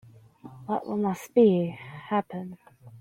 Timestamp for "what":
0.87-0.97